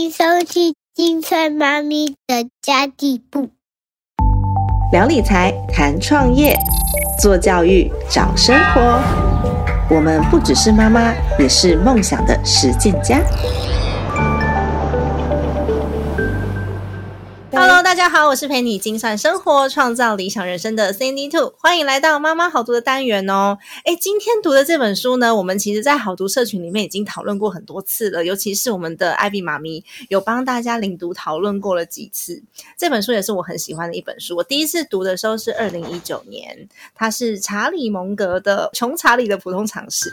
[0.00, 3.50] 迎收听金翠妈咪的家地部。
[4.90, 6.56] 聊理财，谈创业，
[7.20, 8.80] 做教育，找生活。
[9.94, 13.20] 我们不只是妈妈，也是梦想的实践家。
[17.52, 23.58] Hello，大家好，我是陪你精算生活、创造理想人生的 Cindy Two，欢迎来到妈妈好读的单元哦。
[23.84, 32.40] 诶今天读的这本书呢，我们其实在好读社群里面已经讨论过很多次了，尤其是我们的艾比妈咪有帮大家领读讨论过了几次。
[32.78, 34.36] 这本书也是我很喜欢的一本书。
[34.36, 40.08] 我第一次读的时候是二零一九年，它是查理蒙格的《穷查理的普通常识》。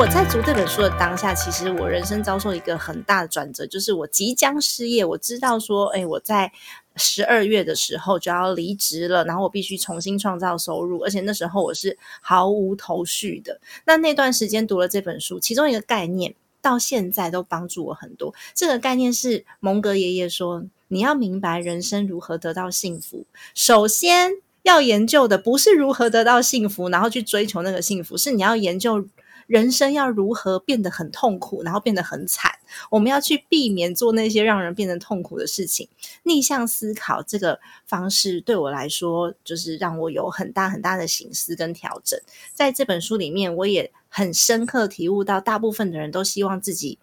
[0.00, 5.04] 我在读这本书的当下，其实我人生遭受一个很大的转折，就是我即将失业。
[5.04, 6.50] 我知道说，哎，我在
[6.96, 13.60] 十二月的时候就要离职了，然后我必须重新创造收入，而且那时候我是毫无头绪的。
[13.84, 18.34] 那那段时间读了这本书，其中一个概念到现在都帮助我很多。
[18.54, 24.30] 这个概念是蒙格爷爷说：你要明白人生如何得到幸福，首先
[24.62, 29.06] 要研究的不是如何得到幸福，然后去追求那个幸福，是你要研究。
[29.50, 32.52] 人生要如何变得很痛苦，然后变得很惨？
[32.88, 35.88] 我们要去避免做那些让人变得痛苦的事情。
[36.22, 42.16] 逆向思考这个方式对我来说，就是让我有很大很大的醒思跟调整。
[42.54, 47.00] 在这本书里面，我也很深刻体悟到，大部分的人都希望自己。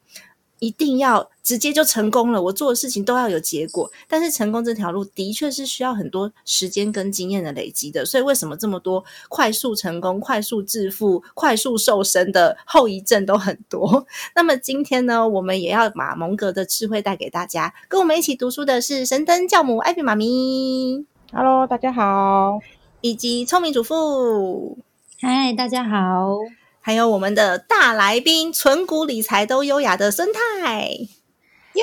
[0.60, 3.90] 一定要直接就成功了，我做的事情都要有结果。
[4.08, 8.06] 但是成功这条路的确是需要很多时间跟经验的累积的。
[8.06, 14.06] 所以为什么这么多快速成功、快速致富、快速瘦身的后遗症都很多？
[14.36, 17.74] 那么今天呢，我们也要把蒙格的智慧带给大家。
[17.88, 22.60] 跟我们一起读书的是神灯教母艾比妈咪，Hello，大家好，
[23.02, 24.78] 以及聪明主妇，
[25.22, 26.57] 嗨，大家好。
[26.88, 30.88] 还有我们的大来宾，存股理财都优雅的生态。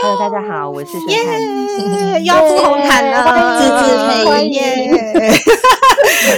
[0.00, 2.18] Hello，大家好，我是孙太。
[2.20, 5.30] 要铺红毯了，自自配耶。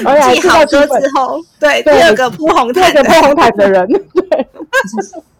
[0.34, 4.48] 记好歌之后，对第二个铺红毯，第二个铺红毯的人，对。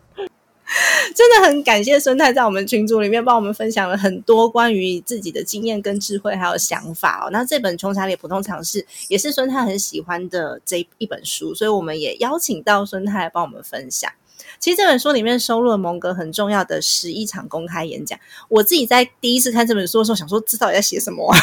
[1.15, 7.31] 真的很感谢孙太在我们群组里面帮我们分享了很多关于自己的经验跟智慧，还有想法哦。
[7.31, 14.11] 那这本《穷查理普通常识》也是孙太很喜欢的这一本书，所以我们也邀请到孙太来帮我们分享。
[14.59, 18.19] 其实这本书里面收录了蒙格很重要的十一场公开演讲。
[18.49, 21.35] 我自己在第一次看这本书的时候，想说这到底在写什么？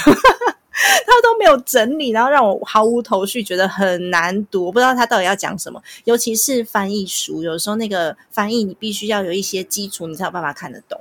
[1.06, 4.66] 他都没有整理，然后让我毫无头绪，觉得很难读。
[4.66, 11.00] 我不知道他到底要讲什么，尤其是翻译书，有时候那个翻译你必须要有一些基础，你才有办法看得懂。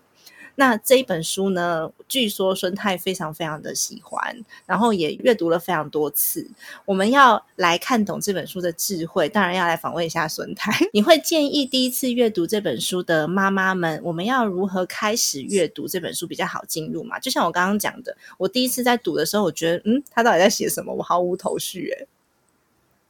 [0.56, 1.90] 那这一本书呢？
[2.08, 6.46] 据说孙太非常非常的喜欢，然后也阅读了非常多次。
[6.84, 10.70] 我们要来看懂这本书的智慧，当然要来访问一下孙太。
[10.92, 17.18] 你会建议第一次阅读这本书的妈妈们，我们要如何开始阅读这本书比较好进入嘛？
[17.18, 20.92] 就像我刚刚讲的，我第一次在读的时候，我觉得，嗯，他到底在写什么？
[20.92, 22.06] 我毫无头绪，诶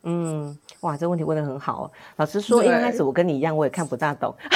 [0.04, 1.90] 嗯，哇，这问题问的很好。
[2.16, 4.34] 老实说，一开始我跟你一样，我也看不大懂，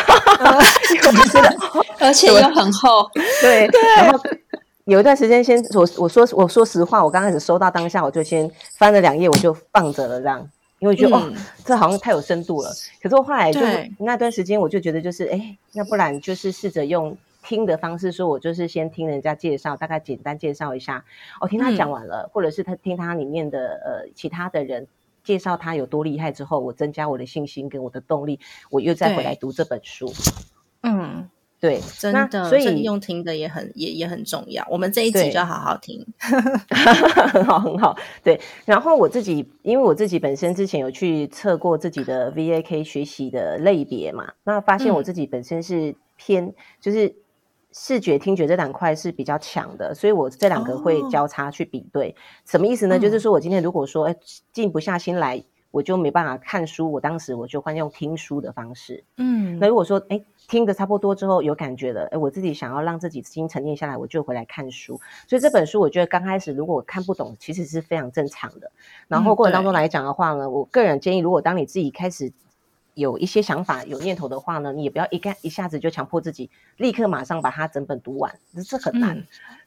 [2.00, 3.08] 而且又很厚。
[3.40, 4.20] 对，然后
[4.86, 11.32] 有一段时间，先我我说我说实话，我刚开始收到当下，我就先翻了两页，我就放着了，这样，因为觉得哦，
[11.64, 12.70] 这好像太有深度了。
[13.00, 13.60] 可是我后来就
[13.98, 21.04] 那段时间，我就觉得就是，哎，那不然就是试着用听的方式，说我就是先听人家介绍，大概简单介绍一下，
[21.40, 24.88] 我听他讲完了，或者是他听他里面的呃其他的人。
[25.26, 28.38] 介绍他有多厉害之后，我增加我的信心跟我的动力，
[28.70, 30.10] 我又再回来读这本书。
[30.84, 31.28] 嗯，
[31.59, 34.64] 对，真的，所以用听的也很也也很重要。
[34.70, 36.06] 我们这一集就要好好听，
[37.32, 37.97] 很好很好。
[38.22, 47.17] 对，然后我自己，因为我自己本身之前有去测过自己的 VAK 学习的类别嘛，那发现我自己本身是偏就是。
[47.78, 52.17] 视觉、听觉这两块是比较强的，所以我这两个会交叉去比对。
[52.46, 52.99] 什么意思呢？
[52.99, 54.17] 就是说我今天如果说哎
[54.50, 56.90] 静不下心来，我就没办法看书。
[56.90, 59.05] 我当时我就换用听书的方式。
[59.19, 60.19] 嗯，那如果说哎
[60.49, 64.99] 听的差不多之后有感觉了，哎我自己想要让自己心沉淀下来，我就回来看书。
[65.28, 68.73] 所以这本书我觉得刚开始如果我看不懂，其实是非常正常的。
[69.06, 72.32] 然后过程当中来讲的话呢，我个人建议，如果当你自己开始。
[72.96, 78.34] 有一些想法、有念头的话呢，你也不要一干一下子就强迫自己立刻马上把它整本读完，
[78.66, 79.22] 这很难。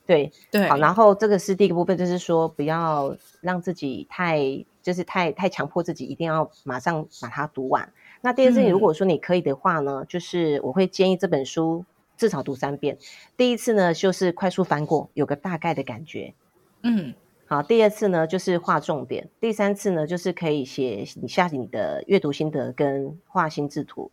[0.08, 7.88] 对对，好，然后这个是第一个部分，就是说不要让自己太就是太太强迫自己一定要马上把它读完。
[8.22, 11.86] 那第二次，嗯如果说你可以的话呢，就是我会建议这本书
[12.18, 12.98] 至少读三遍。
[13.38, 16.34] 第一次呢，就是快速翻过，有个大概的感觉。
[16.82, 17.14] 嗯
[17.50, 24.12] 好，第二次呢就是画重点，第三次呢就是可以写你下你的阅读心得跟画心智图。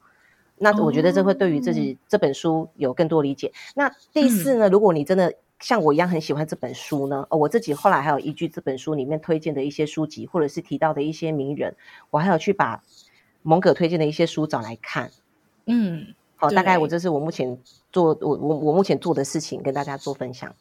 [0.56, 3.52] 那我觉得这会对于自己这本书有更多理解。
[3.74, 11.76] 那第四呢，如果你真的像我一样很喜欢这本书呢，哦，我自己后来还有依据这本书里面推荐的一些书籍，或者是提到的一些名人，
[12.08, 12.82] 我还有去把
[13.42, 15.10] 蒙格推荐的一些书找来看。
[15.66, 16.06] 嗯，
[16.36, 17.58] 好，大概我这是我目前
[17.92, 20.54] 做我我我目前做的事情，跟大家做分享。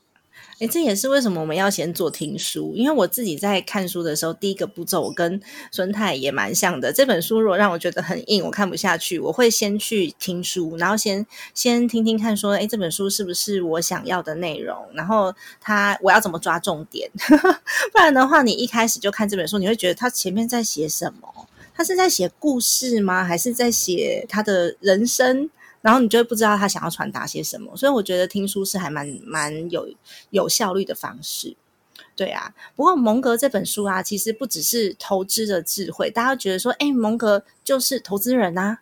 [0.60, 6.94] 哎，这也是为什么我们要先做听书，因为我自己在看书的时候，第一个步骤我跟孙太也蛮像的。
[6.94, 14.78] 这本书如果让我觉得很硬，我看不下去，我会先去听书，然后先先听听看，说，哎，这本书是不是我想要的内容？
[14.94, 17.12] 然后它我要怎么抓重点？
[17.92, 21.48] 不然的话，你一开始就看这本书，你会觉得他前面在写什么？
[21.78, 23.26] 他是在写故事吗？
[23.26, 25.50] 还是在写他的人生？
[25.86, 29.88] 然后你就会不知道他想要传达些什么，所以我觉得听书是还蛮蛮有
[30.32, 31.56] 有效率的方式。
[32.16, 38.80] 对啊，不过蒙格这本书啊，其实不只是投资的智慧，大家觉得说，哎，蒙格就是投资人啊。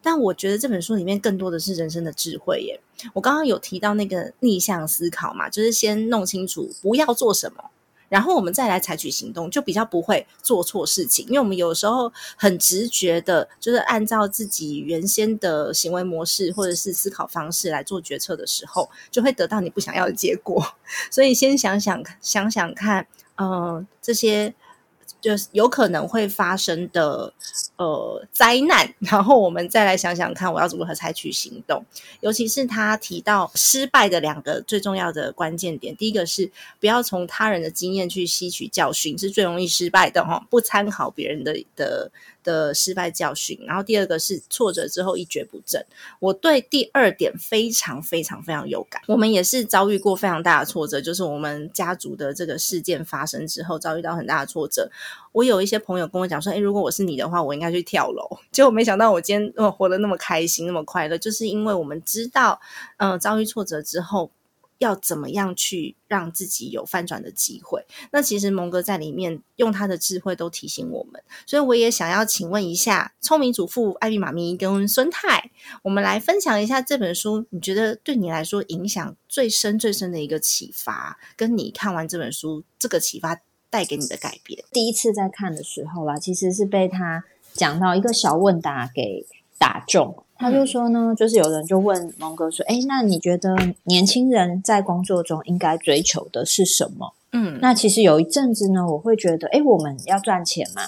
[0.00, 2.80] 但我觉得这本书里面更多的是人生的智慧耶。
[3.12, 7.70] 我刚刚有提到那个逆向思考嘛，就是先弄清楚不要做什么，
[8.08, 11.26] 然后我们再来采取行动，就比较不会做错事情。
[11.26, 20.64] 因为我们有时候很直觉的，就是按照自己原先的行为模式或者是思考方式来做决策的时候，就会得到你不想要的结果。
[21.10, 23.06] 所以先想想想想看，
[23.36, 24.54] 嗯，这些
[25.26, 27.32] 就是有可能会发生的
[27.74, 31.84] 呃灾难， 然后我们再来想想看，我要如何采取行动。
[32.20, 40.46] 尤其是他提到失败的两个最重要的关键点，第一个是不要从他人的经验去吸取教训，是最容易失败的哈。
[40.48, 42.08] 不参考别人的的
[42.44, 45.84] 的失败教训，然后第二个是挫折之后一蹶不振。
[46.20, 49.02] 我对第二点非常非常非常有感。
[49.08, 54.88] 我们也是遭遇过非常大的挫折，就是我们家族的这个事件发生之后，遭遇到很大的挫折。
[55.32, 62.60] 我有一些朋友跟我讲说：“诶，如果我是你的话，我应该去跳楼。”结果没想到我今天呃活得那么开心，那么快乐，就是因为我们知道，
[62.98, 64.30] 嗯、遭遇挫折之后。
[64.78, 67.86] 要怎么样去让自己有翻转的机会？
[68.10, 83.40] 那其实蒙哥在里面用他的智慧都提醒我们，所以我也想要请问一下聪明主妇艾比妈咪跟孙太，我们来分享一下这本书，你觉得对你来说影响最深最深的一个启发，跟你看完这本书这个启发
[83.76, 84.64] 带给你的改变。
[84.72, 89.26] 第一次在看的时候啦，其实是被他讲到一个小问答给
[89.58, 90.16] 打中。
[90.38, 100.84] 他就说呢，就是有人就问蒙哥说：“哎，那你觉得年轻人在工作中应该追求的是什么？”嗯，那其实有一阵子呢，我会觉得，哎，我们要赚钱嘛，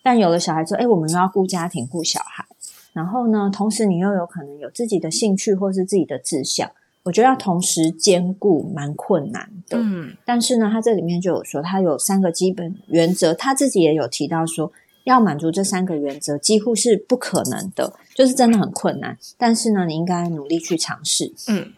[0.00, 2.44] 但有了小孩之后，哎，我们又要顾家庭、顾小孩，
[2.92, 6.70] 然后呢，同时你又有可能有自己的兴趣或是自己的志向，
[7.08, 9.78] 我觉得要同时兼顾蛮困难的。
[9.80, 14.70] 嗯但是呢，他这里面就有说，他有三个基本原则，他自己也有提到说，
[15.04, 19.16] 要满足这三个原则几乎是不可能的，就是真的很困难。
[19.38, 21.32] 但是呢，你应该努力去尝试。
[21.48, 21.72] 嗯，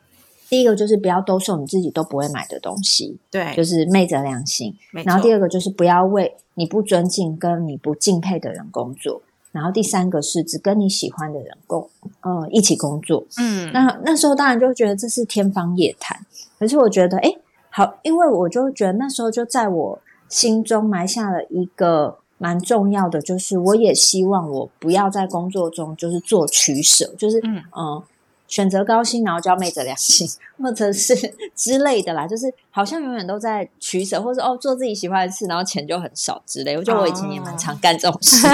[0.48, 4.74] 第一个就是不要兜售你自己都不会买的东西，对，就是昧着良心。
[5.04, 9.22] 然后第二个就是不要为你不尊敬跟你不敬佩的人工作。
[9.52, 11.88] 然后第三个是只跟你喜欢的人共
[12.20, 13.24] 呃一起工作。
[13.38, 16.18] 嗯，那那时候当然就觉得这是天方夜谭，
[16.58, 17.34] 可是我觉得哎
[17.70, 28.02] 好，因为我就觉得那时候就在我心中埋下了一个蛮重要的，就是我也希望我不要在工作中就是做取舍，就是嗯呃
[28.50, 30.28] 选择高薪，然后就要昧着良心，
[30.60, 31.14] 或者是
[31.54, 36.76] 之类的啦，就是好像永远都在取舍，或者哦做自己喜欢的事，然后钱就很少之类。
[36.76, 38.46] 我觉得我以前也蛮常干这种事，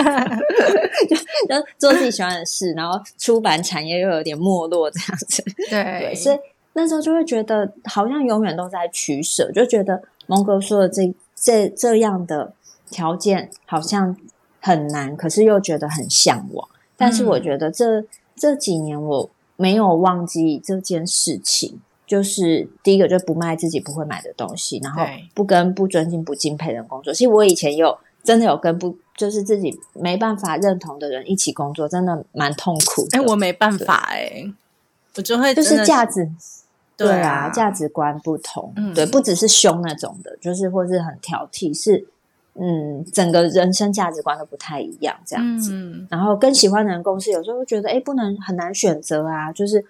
[1.09, 5.43] 就就做自己喜欢的事，然后出版产业又有点没落这样子。
[5.71, 6.39] 对对，所以
[6.75, 12.53] 那时候就会觉得好像永远都在取舍，就觉得蒙哥说的这这这样的
[12.91, 14.15] 条件好像
[14.61, 16.69] 很难，可是又觉得很向往。
[16.99, 25.03] 但是我觉得这、这几年我没有忘记这件事情，就是第一个就不卖自己不会买的东西，然后
[25.35, 27.13] 不跟不尊敬、不敬佩的人工作。
[27.13, 33.19] 其实我以前有真的有跟不就是自己没办法认同的人一起工作，真的蛮痛苦的。
[33.19, 34.45] 哎，我没办法哎，
[35.17, 36.31] 我就会就是价值
[36.97, 42.07] 对对啊，啊价值观不同，嗯对，不只是凶那种的，就是或是很挑剔，是
[42.59, 45.73] 嗯，整个人生价值观都不太一样这样子。
[45.73, 49.85] 嗯然后跟喜欢的人共事，有时候会觉得，哎，不能很难选择啊，就是。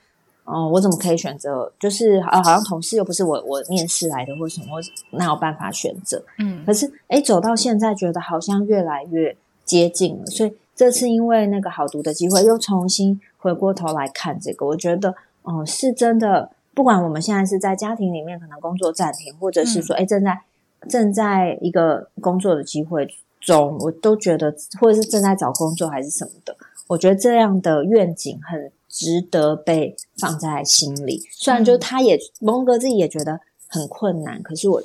[0.48, 1.72] 哦，我怎么可以选择？
[1.76, 6.22] 就是啊，好像同事又不是我我面试来的，或什么，我哪有办法选择？
[6.38, 10.26] 嗯可是，哎，走到现在，觉得好像越来越接近了。
[10.26, 16.52] 所以这次因为那个好读的机会，又重新回过头来看这个，我觉得，哦、是真的。
[16.72, 20.42] 不管我们现在是在家庭里面可能工作暂停，或者是说，哎、正在
[20.88, 23.06] 正在一个工作的机会
[23.40, 26.56] 中，我都觉得，或者是正在找工作还是什么的，
[26.88, 31.22] 我觉得这样的愿景很值得被放在心里。
[31.30, 34.82] 虽然就他也蒙哥自己也觉得很困难，可是我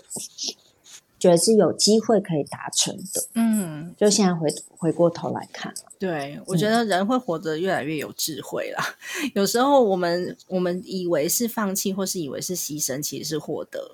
[1.17, 3.23] 觉得是有机会可以达成的。
[3.35, 8.83] 嗯，就现在回回过头来看，对，我觉得人会活得越来越有智慧啦。
[9.35, 13.91] 有时候我们我们以为是放弃，或是以为是牺牲，其实是获得。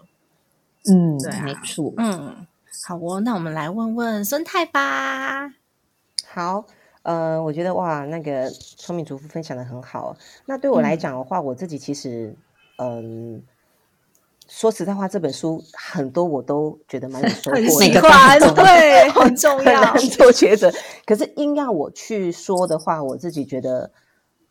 [0.90, 2.48] 嗯，对啊没错，嗯，
[2.88, 5.54] 好哦，那我们来问问孙太吧。
[6.28, 6.66] 好，
[7.04, 10.16] 呃，我觉得哇，那个聪明主妇分享的很好。
[10.46, 12.36] 那对我来嗯讲的话，我自己其实，
[12.78, 13.42] 嗯，
[14.48, 19.94] 说实在话，这本书很多我都觉得蛮有收获很 的，喜欢， 对，很重要难。
[20.10, 20.72] 做抉择。
[21.06, 23.92] 可是硬要我去说的话，我自己觉得，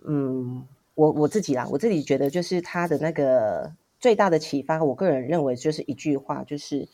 [0.06, 6.88] 嗯，我我自己啦，我自己觉得就是他的那个最大的启发，我个人认为就是一句话，就是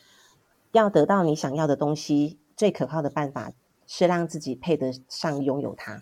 [0.71, 3.51] 要得到你想要的东西，最可靠的办法
[3.87, 6.01] 是让自己配得上拥有它。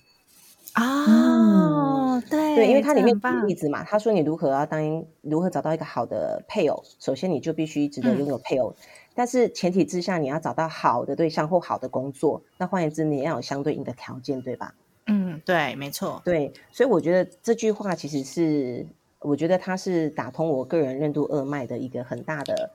[0.76, 8.74] 哦，对对，因为它里面举例子嘛，他说你如何要当如何找到一个好的配偶，首先你就必须值得拥有配偶，
[9.14, 14.74] 但是前提之下你要找到好的对象或好的工作，那换言之你要有相对应的条件，对吧？
[15.08, 16.22] 嗯，对，没错。
[16.24, 18.88] 对，所以我觉得这句话其实是，
[19.22, 22.70] 我觉得它是打通我个人任督二脉的一个很大的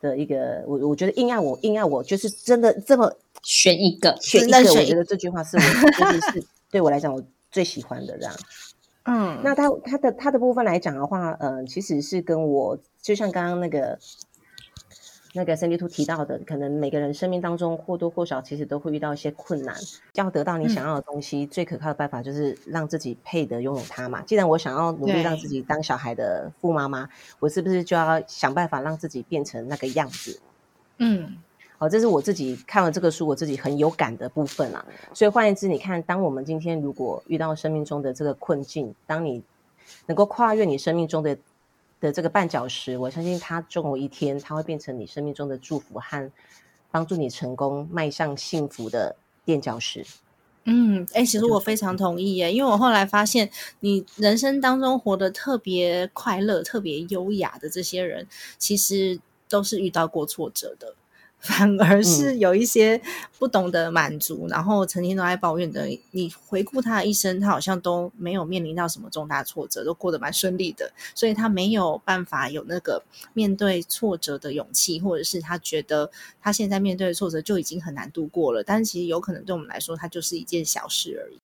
[0.00, 8.34] 的一个，我我觉得硬要我硬要我就是真的这么选一个，选一个，我觉得这句话是我就是是 对我来讲我最喜欢的这样。
[9.04, 13.98] 嗯，那他他的他的部分来讲的话，呃，其实是跟我就像刚刚那个
[15.32, 19.76] 那个 Cindy Two 提到的，可能每个人生命当中或多或少其实都会遇到一些困难。
[20.14, 24.22] 要得到你想要的东西，最可靠的办法就是让自己配得拥有它嘛。
[24.22, 27.08] 既然我想要努力对让自己当小孩的富妈妈，
[27.38, 30.40] 我是不是就要想办法让自己变成那个样子？
[30.98, 31.36] 嗯
[31.78, 34.84] 好，这是我自己看了这个书，我自己很有感的部分啊。
[35.14, 39.42] 所以换言之，你看，当我们今天如果遇到生命中的这个困境，当你
[40.06, 41.38] 能够跨越你生命中的
[42.00, 46.30] 的这个绊脚石，我相信它终有一天，它会变成你生命中的祝福和
[46.90, 49.14] 帮助你成功迈向幸福的
[49.44, 50.04] 垫脚石。
[50.64, 58.26] 嗯，哎、其实我非常同意耶，因为我后来发现，你人生当中活得特别快乐、特别优雅的这些人，
[58.58, 60.94] 其实都是遇到过挫折的。
[61.40, 63.00] 反而是有一些
[63.38, 65.86] 不懂得满足，然后成天都在抱怨的。
[66.10, 78.62] 你回顾他的一生，他好像都没有面临到什么重大挫折，都过得蛮顺利的，所以他没有办法有那个面对挫折的勇气，或者是他觉得他现在面对的挫折就已经很难度过了。
[78.62, 81.38] 但是其实有可能对我们来说，它就是一件小事而已。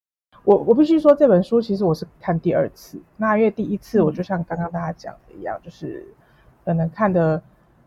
[0.44, 6.06] 我我必须说这本书其实我是看第二次，那因为第一次我就像刚刚大家讲的一样，就是
[6.64, 7.42] 可能看的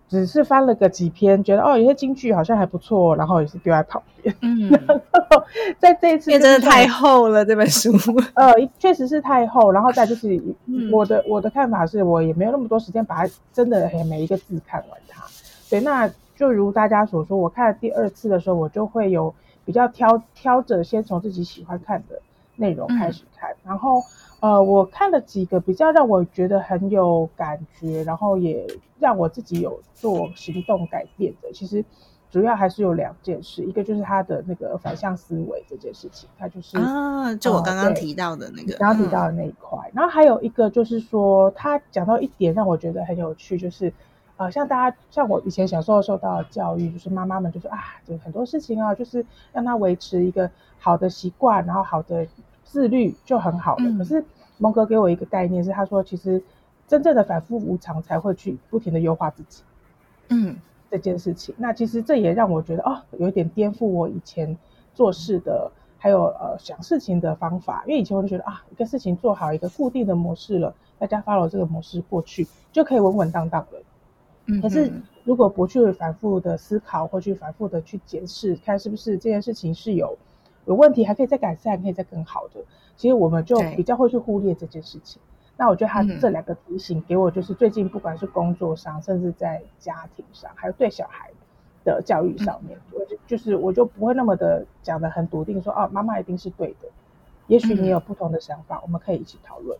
[0.09, 4.35] 只是翻了个几篇，觉得哦有些京剧好像还不错，然后也是丢在旁边。
[4.41, 4.81] 嗯，然
[5.29, 5.43] 后
[5.77, 7.91] 在这一次真的太厚了这本书。
[8.33, 10.35] 呃，确实是太厚，然后再就是
[10.65, 15.23] 嗯我的、我的看法是我也没有那么多时间把它真的嘿每一个字看完它。
[15.69, 19.31] 对，那就如大家所说，我看第二次的时候，我就会有
[19.63, 22.19] 比较挑挑着先从自己喜欢看的
[22.55, 24.01] 内容开始看，然后
[24.39, 28.65] 呃，我看了几个比较让我觉得很有感觉，然后也
[28.99, 31.83] 让我自己有做行动改变的，其实。
[32.31, 39.79] 主要还是有两件事，一个就是他的那个反向思维这件事情，他就是啊，就我哦刚刚提到的那个，刚刚提到的那一块。
[39.95, 43.91] 然后还有一个就是说，他讲到一点让我觉得很有趣，就是
[44.37, 52.27] 呃，像大家像我以前小时候受到的教育，就是妈妈们就说啊，就很多事情啊，就是让他维持一个好的习惯，然后好的
[52.69, 53.83] 自律就很好了。
[53.83, 54.23] 嗯可是
[54.59, 56.41] 蒙哥给我一个概念是，他说其实
[56.87, 59.63] 真正的反复无常才会去不停的优化自己。
[60.29, 60.55] 嗯
[60.91, 61.55] 这件事情。
[61.57, 64.55] 那其实这也让我觉得哦，有一点颠覆我以前
[64.93, 67.83] 做事的，还有呃想事情的方法。
[67.87, 73.81] 因为以前我就觉得啊，一个事情做好一个固定的模式了，大家 follow 这个模式过去就可以稳稳当当了。
[74.45, 80.17] 嗯，可是嗯如果不去反复的思考，或去反复的去检视，看是不是这件事情是有
[80.69, 82.61] 有问题，还可以再改善，可以再更好的，
[82.95, 85.19] 其实我们就比较会去忽略这件事情。
[85.57, 91.31] 那我觉得他嗯这两个提醒给我，就是最近不管是工作上，甚至在家庭上，还有对小孩
[91.83, 96.87] 的教育上面，我就就是我就不会那么的讲的很笃定说，哦，妈妈一定是对的。
[97.47, 99.75] 也许你有不同的想法，我们可以一起讨论。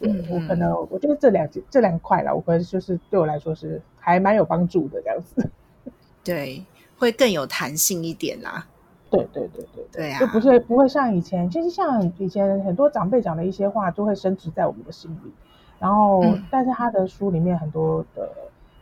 [0.00, 5.48] 对嗯我可能我觉得这两这两块啦，我可能就是对我来说是还蛮有帮助的这样子。
[6.24, 6.64] 对，
[6.98, 8.66] 会更有弹性一点啦。
[9.10, 15.32] 对对对对对啊就不是不会像以前，其实像以前很多长辈讲的一些话，都会深植在我们的心里。
[15.78, 18.28] 然后，嗯但是他的书里面很多的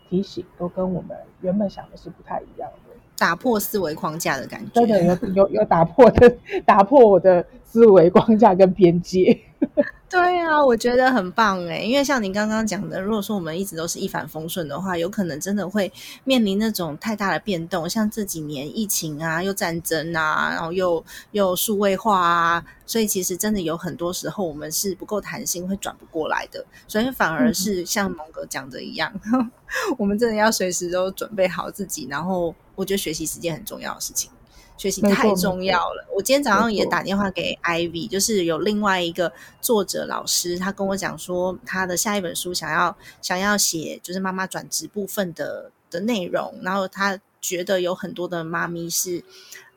[0.09, 2.97] 提醒，都跟我们原本想的是不太一样的。
[3.19, 4.71] 打破思维框架的感觉。
[4.75, 7.45] 真的有 有有打破的， 打破我的
[7.77, 9.39] 思维框架跟边界。
[10.09, 15.93] 对啊，我觉得很棒哎，因为像您刚刚讲的，如果说我们一直都是一帆风顺的话，有可能真的会
[16.25, 29.13] 面临那种太大的变动，像这几年疫情啊，又战争啊，然后又又数位化啊，所以其实真的有很多时候我们是不够弹性，会转不过来的，所以反而是像蒙哥讲的一样，
[29.99, 34.31] 我们真的要随时都准备好自己，然后我觉得学习是件很重要的事情。
[34.77, 36.07] 学习太重要了。
[36.15, 49.23] 我今天早上也打电话给 Ivy，就是有另外一个作者老师，他跟我讲说，他的下一本书想要想要写就是妈妈转职部分的的内容，然后他觉得有很多的妈咪是，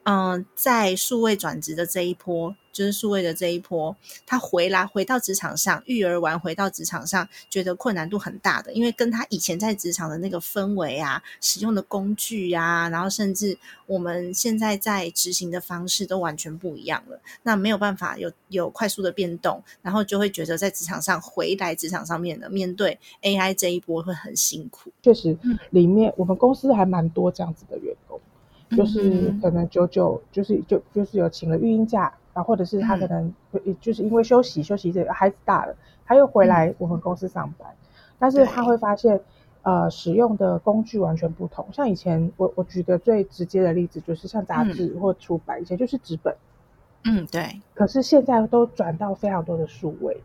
[0.03, 3.94] 嗯、在数位转职的这一波，就是数位的这一波，
[4.26, 17.20] 他回来回到职场上，育儿完回到职场上，觉得困难度很大的，因为跟他以前在职场的那个氛围啊，使用的工具啊，然后甚至我们现在在执行的方式都完全不一样了。
[17.44, 24.90] 那没有办法有有快速的变动，然后就会觉得在职场上回来职场上面的面对 AI 这一波会很辛苦。
[25.04, 25.38] 确实，
[25.72, 28.18] 里面我们公司还蛮多这样子的员工，
[28.78, 33.34] 就是嗯可能久久就是就就是有请了育婴假，或者是他可能
[33.81, 37.67] 就是因为休息休息这个孩子大了，他又回来我们公司上班，
[38.17, 39.19] 但是他会发现。
[39.62, 41.67] 呃，使用的工具完全不同。
[41.74, 46.34] 像以前，我我举个最直接的例子，就是像杂志或出版，以前就是纸本，
[47.03, 47.60] 嗯，对。
[47.75, 50.24] 可是现在都转到非常多的数位，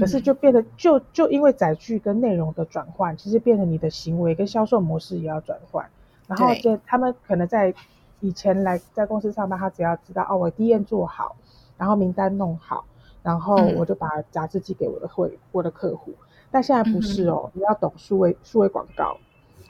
[0.00, 5.86] 可是嗯就变得就就因为载具跟内容的转换，其实变成你的行为跟销售模式也要转换。
[6.26, 7.74] 然后这他们可能在
[8.20, 11.36] 以前来在公司上班，他只要知道哦，我 D N 做好，
[11.82, 12.84] 然后名单弄好，
[13.24, 16.12] 然后嗯我就把杂志寄给我的会我的客户。
[16.48, 19.16] 但现在不是嗯哦，你要懂数位数位广告，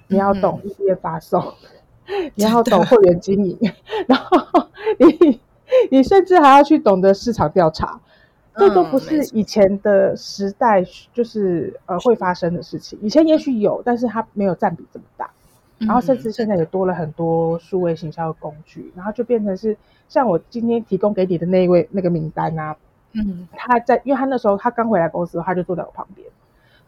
[0.09, 1.43] 你要懂嗯 E D N 发送，
[2.37, 3.59] 你要懂会员经营，
[4.07, 5.41] 然后你
[5.91, 7.99] 你甚至还要去懂得市场调查。
[8.55, 10.85] 这都不是以前的时代，
[11.15, 12.99] 就是呃会发生的事情。
[13.01, 15.31] 以前也许有，但是它没有占比这么大。
[15.79, 19.77] 然后甚至现在也多了很多数位行销的工具，然后就变成是
[20.12, 22.77] 像我今天提供给你的那一位那个名单啊，
[23.12, 26.29] 嗯，他在，因为他那时候他刚回来公司，他就坐在我旁边，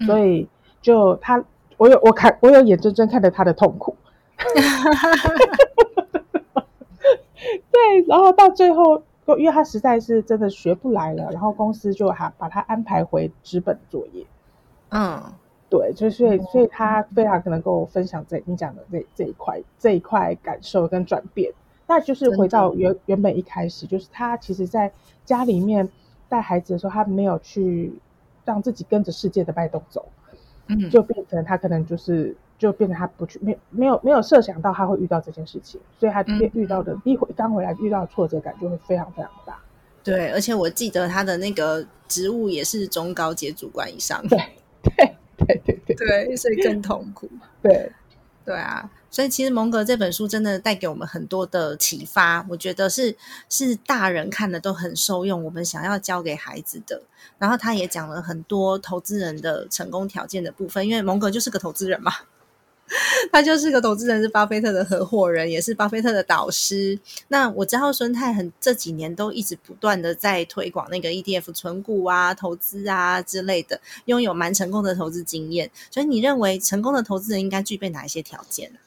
[0.00, 0.46] 嗯所以
[0.82, 1.42] 就他，
[1.78, 3.96] 我有我看我有眼睁睁看着他的痛苦，
[7.72, 9.02] 对，然后到最后，
[9.38, 14.26] 因为他实在是真的学不来了，然后公司就还把他安排回纸本作业。
[14.90, 15.18] 嗯，
[15.70, 21.50] 对，就所以所以他非常能够分享这你讲的这这一块这一块感受跟转变。
[21.86, 24.90] 那就是回到原原本一开始，就是他其实在
[25.24, 25.88] 家里面
[26.28, 27.92] 带孩子的时候，他没有去
[28.44, 30.06] 让自己跟着世界的脉动走，
[30.68, 39.58] 嗯，就变成他可能就是就变成他不去没没有没有设想到他会遇到这件事情，所以他遇到的一回刚回来遇到的挫折感就会非常非常大。
[40.02, 44.38] 对，而且我记得他的那个职务也是中高阶主管以上，对
[44.82, 45.96] 对对对对。
[46.26, 47.28] 对，所以更痛苦。
[47.62, 47.90] 对，
[48.44, 53.16] 对啊，所以其实蒙格这本书真的带给我们很多的启发，我觉得是
[53.48, 57.02] 是大人看的都很受用，我们想要教给孩子的。
[57.38, 62.12] 然后他也讲了很多投资人的成功条件的部分，因为蒙格就是个投资人嘛，
[63.32, 66.98] 他就是个投资人，是巴菲特的合伙人，也是巴菲特的导师。
[67.28, 75.70] 那我知道孙太很这几年都一直不断的在推广那个 ETF 存股啊、投资啊之类的，拥有蛮成功的投资经验。
[75.90, 78.78] 所以你认为成功的投资人应该具备哪一些条件呢？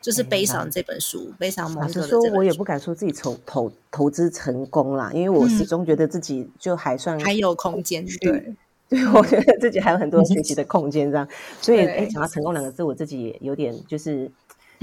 [0.00, 8.52] 就是悲伤这本书，悲伤蒙老实说我也不敢说自己投投投资成功啦，因为我始嗯终觉得自己就还算还有空间，对，
[8.92, 11.26] 对，我觉得自己还有很多学习的空间，这样。
[11.62, 14.30] 所以，对哎，讲到成功两个字，我自己也有点就是，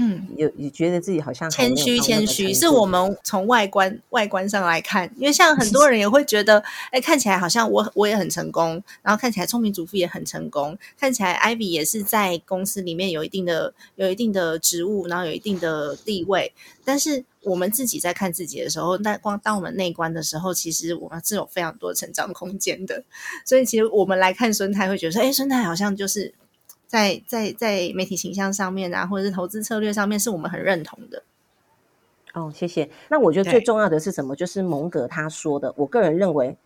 [0.02, 23.04] 嗯，有也觉得自己好像谦虚，谦虚，是我们从外观外观上来看，因为像很多人也会觉得，哎，看起来好像我我也很成功，然后看起来聪明主妇也很成功，看起来 Ivy 也是在公司里面有一定的有一定的职务，然后有一定的地位，但是我们自己在看自己的时候，那光当我们内观的时候，其实我们是有非常多成长空间的。
[23.44, 26.32] 所以其实我们来看孙太，会觉得说，哎，孙太好像就是
[26.90, 31.22] 在在在媒体形象上面啊，或者是投资策略上面，是我们很认同的。
[32.34, 32.90] 哦，谢谢。
[33.08, 34.34] 那我觉得最重要的是什么？
[34.34, 36.58] 就是蒙格他说的，我个人认为，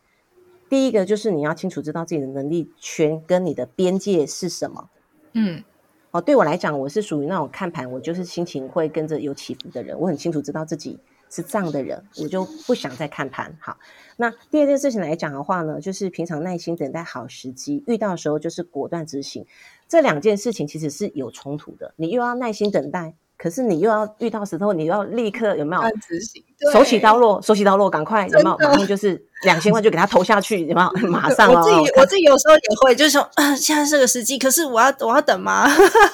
[0.71, 4.89] 第一个就是你要清楚知道自己的能力圈跟你的边界是什么。
[5.35, 5.63] 嗯
[6.11, 9.99] 哦，对我来讲，我是属于那种看盘，我就是心情会跟着有起伏的人。
[10.01, 13.55] 我很清楚知道自己是这样的人，我就不想再看盘。
[13.61, 13.77] 好，
[14.17, 19.45] 那第二件事情来讲的话呢，就是平常耐心等待好时机，遇到的时候就是果断执行。
[19.95, 26.43] 这两件事情其实是有冲突的，你又要耐心等待，可是你又要遇到石头，你要立刻有没有执行？
[26.73, 28.59] 手起刀落，手起刀落，赶快有没有？
[28.59, 30.91] 马上就是两千万就给他投下去，有没有？
[31.09, 35.69] 马上我自己我自己有时候也会，就是说啊，现在是个时机，可是我要我要等吗？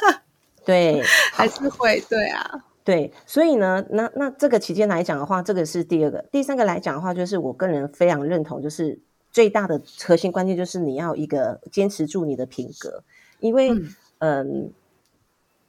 [0.62, 2.62] 对， 还是会对啊。
[2.84, 8.98] 对，所以呢，那那这个期间来讲的话，这个是第二个，第三个来讲的话，就是我个人非常认同，就是
[9.30, 13.02] 最大的核心关键就是你要一个坚持住你的品格，
[13.40, 13.70] 因为
[14.18, 14.72] 嗯，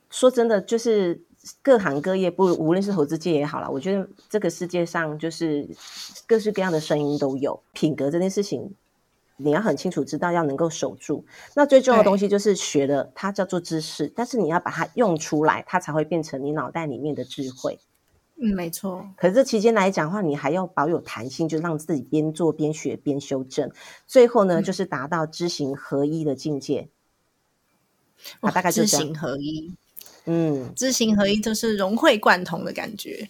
[0.10, 1.22] 说真的，就是
[1.62, 5.68] 各行各业，不无论是投资界也好了，我觉得这个世界上就是
[6.28, 8.74] 各式各样的声音都有，品格这件事情。
[9.44, 11.26] 你要很清楚知道，要能够守住。
[11.56, 17.80] 那最重要的东西就是学的，它叫做知识，但是你要把它用出来，它才会变成你脑袋里面的智慧。
[18.40, 19.04] 嗯，没错。
[19.18, 23.72] 可是这期间来讲的话，你还要保有弹性，就让自己边做边学边修正，
[24.06, 26.90] 最后呢，就是达到知行合一的境界。
[28.42, 29.74] 啊，大概就知行合一。
[30.26, 33.30] 嗯，知行合一就是融会贯通的感觉。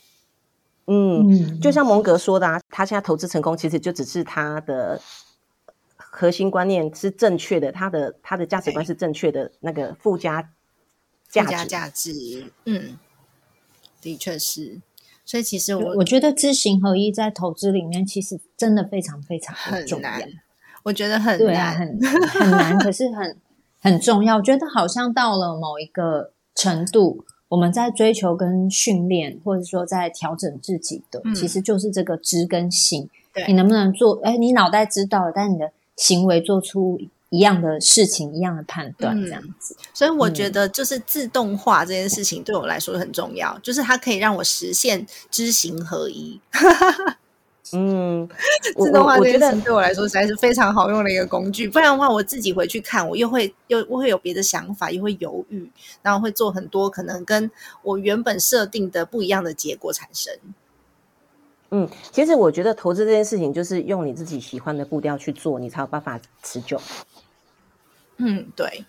[0.88, 5.02] 嗯，就像蒙格说的啊，他现在投资成功，其实就只是他的。
[6.14, 10.52] 核心观念是正确的，他的他的价值观是正确的，那个附加
[11.30, 13.00] 价值价值，嗯，
[14.02, 14.82] 的确是。
[15.24, 20.22] 所以其实我我觉得知行合一在投资里面其实真的非常非常很难，
[20.84, 23.38] 我觉得很难啊，很很难，可是很
[23.82, 24.38] 很重要。
[24.38, 33.10] 我觉得好像到了某一个程度，我们在追求跟训练，或者说在调整自己的，其实就是这个知跟行。
[33.48, 34.20] 你能不能做？
[34.24, 39.74] 哎，你脑袋知道了，但你的行为做出一样的事情，一样的判断，这样子。
[39.94, 46.40] 所以我觉得，就是自动化这件事情对我来说很重要，就是它可以让我实现知行合一。
[47.74, 48.28] 嗯，
[48.78, 51.70] 自动化这件事情对我来说实在是非常好用的一个工具。
[51.70, 55.70] 不然的话，我自己回去看，我又会又我会有别的想法，又会犹豫，
[56.02, 57.50] 然后会做很多可能跟
[57.84, 60.34] 我原本设定的不一样的结果产生。
[61.70, 66.82] 嗯，其实我觉得投资这件事情，就是用你自己喜欢的步调去做，你才有办法持久。
[68.18, 68.84] 嗯，对，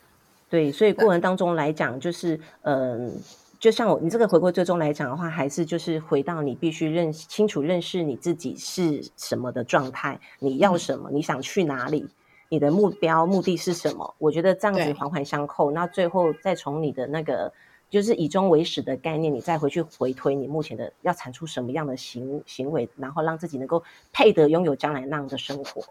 [0.50, 3.14] 对，所以过程当中来讲，就是嗯，
[3.62, 12.08] 就像我你这个回归最终来讲的话，还是就是回到你必须认清楚认识你自己是什么的状态，你要什么，你想去哪里，
[12.48, 14.14] 你的目标目的是什么？
[14.18, 17.52] 我觉得这样子环环相扣，那最后再从你的那个。
[17.88, 25.84] 就是以终为始的概念，你再回去回推你目前的要产出什么样的行行为，然后让自己能够配得拥有将来那样的生活。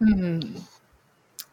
[0.00, 0.42] 嗯，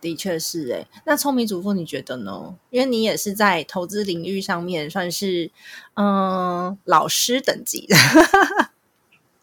[0.05, 0.85] 的确是哎。
[1.05, 2.55] 那聪明主妇你觉得呢？
[2.69, 5.49] 因为你也是在投资领域上面算是
[5.95, 7.95] 嗯老师等级的，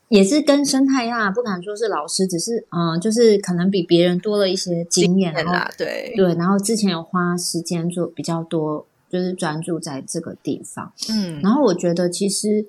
[0.09, 5.69] 也是跟生态一样，不敢说是老师，只是嗯，就是可能比别人多了一些经验啦。
[5.77, 8.87] 对对，然后之前有花时间做比较多。
[9.13, 12.65] 就是专注在这个地方，嗯，然后我觉得其实，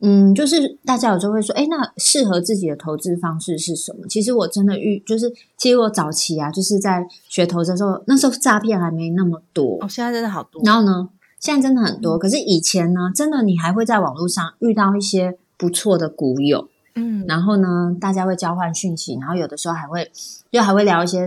[0.00, 4.06] 嗯，就是大家有时候会说，哎，那适合自己的投资方式是什么？
[4.08, 10.60] 其实我真的遇，就是其实我早期啊，就是在学投资的时候，那时候诈骗还没那么多，哦，现在真的好多。
[10.64, 11.08] 然后呢，
[11.40, 20.10] 现在真的很多，可是以前呢，真的你还会在网络上遇到一些不错的股友，嗯，然后呢，大家会交换讯息，然后有的时候还会，
[20.50, 21.26] 又还会聊一些。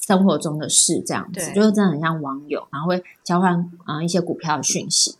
[0.00, 5.14] 生活中的事这样子，就是真的很像网友，然后会交换啊一些股票的讯息。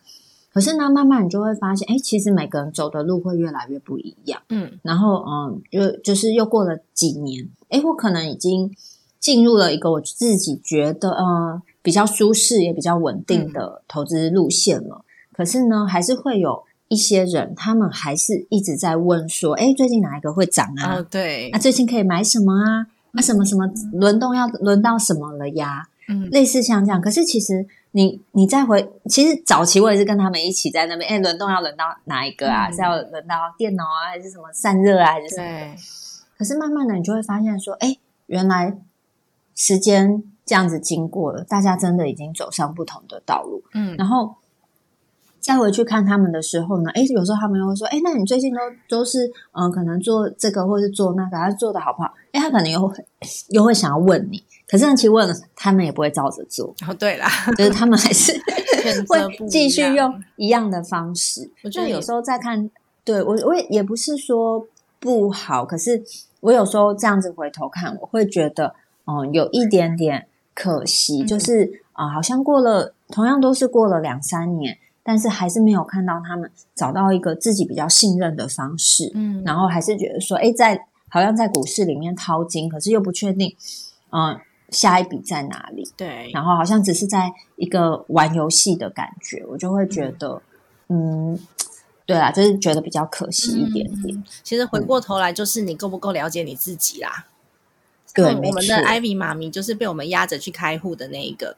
[0.53, 4.43] 可是呢，慢慢你就会发现，哎，其实每个人走的路会越来越不一样。
[4.49, 8.75] 嗯，然后嗯，又就是又过了几年，哎，我可能已经
[9.21, 15.05] 进入了一个我自己觉得呃比较舒适也比较稳定的投资路线了。
[15.33, 20.97] 可是呢，还是会有一些人，他们还是一直在问说，哎，最近哪一个会涨啊？
[20.97, 22.87] 哦，对，那最近可以买什么啊？
[23.13, 25.89] 那什么什么轮动要轮到什么了呀？
[26.09, 27.01] 嗯，类似像这样。
[27.01, 31.11] 可是其实你你再回，其实早期我也是跟他们一起在那边。
[31.11, 32.71] 哎，轮动要轮到哪一个啊？
[32.71, 35.75] 是要轮到电脑啊，还是什么散热啊，还是什么？
[36.39, 38.79] 可是慢慢的，你就会发现说，哎，原来
[39.55, 43.63] 时间这样子经过了，大家真的已经走上不同的道路。
[43.75, 44.35] 嗯，然后。
[45.43, 49.21] 再回去看他们的时候呢，哎，有时候他们又会说，哎，那你最近都都是
[49.53, 52.13] 嗯，可能做这个或是做那个，他做的好不好？
[52.31, 52.95] 哎，他可能又会
[53.49, 56.75] 又会想要问你，可是其实问了，他们也不会照着做。
[56.87, 58.33] 哦，对啦，就是他们还是
[59.09, 61.51] 会继续用一样的方式。
[61.65, 62.71] 我觉得有时候再看，
[63.05, 64.65] 对我我也也不是说
[64.99, 66.03] 不好，可是
[66.41, 68.75] 我有时候这样子回头看，我会觉得，
[69.07, 74.79] 嗯，有一点点可惜，就是啊，好像过了同样都是过了两三年。
[75.03, 80.79] 但是还是没有看到他们找到一个自己比较信任的方式，嗯然后还是觉得说，哎，在
[81.09, 83.57] 好像在股市里面掏金，可是又不确定，
[84.13, 84.39] 嗯、
[84.71, 90.41] 下一笔在哪里，对，然后好像只是在一个玩游戏的感觉，我就会觉得，
[90.89, 91.39] 嗯，
[92.07, 94.25] 对啦，就是觉得比较可惜一点点。
[94.43, 97.27] 其实回过头来，就是你够不够了解你自己啦。
[98.13, 98.75] 对我们的没错。
[98.75, 101.57] Ivy 妈咪就是被我们压着去开户的那一个，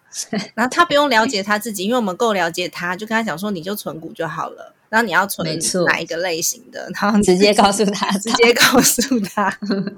[0.54, 9.50] 然后她不用了解她自己，因为我们够了解她，就跟她讲说你就存股就好了，然后你要存哪一个类型的，然后直接告诉他， 直接告诉他。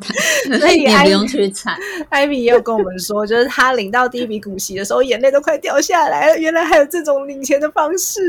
[0.61, 1.77] 所以你也不用去猜。
[2.11, 6.39] 艾米也有跟我们说，就是他领到第一笔股息的时候，眼泪都快掉下来了。
[6.39, 8.21] 原来还有这种领钱的方式。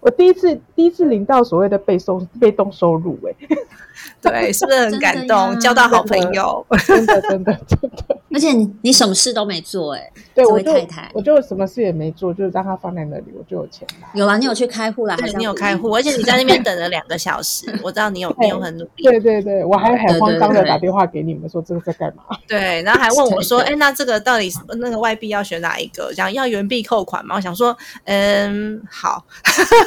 [0.00, 3.36] 我第一次第一次领到所谓的被收被动收入、欸，
[4.22, 5.58] 对，是不是很感动？
[5.58, 6.64] 交到好朋友。
[6.86, 14.08] 真的真的真的， 而且你你什么事都没做、哎，对我太太我就什么事也没做，就是让它放在那里，我就有钱拿。
[14.14, 19.02] 有啦，你有去开户啦，还是你有开户，而且你在那边等了两个小时，我知道你有你有很 努力。
[19.02, 22.22] 对对对，我还很慌张的打电话给你们说这个在干嘛？
[22.46, 26.12] 对，然后还问我说：“对哎，那这个到底那个外币要选哪一个？
[26.14, 29.24] 想要原币扣款吗？”我想说，嗯，好。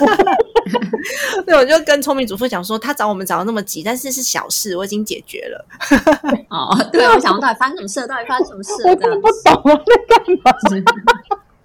[1.45, 5.65] 对，我就跟聪明主妇讲说，他找我们找的那么急，但是是小事，我已经解决了。
[6.49, 8.07] 哦，对，我想到底发生什么事了？
[8.07, 11.13] 到底发生什么事我真不懂啊，在干嘛？